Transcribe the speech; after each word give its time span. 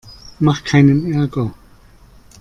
Mach 0.39 0.63
keinen 0.63 1.13
Ärger! 1.13 1.53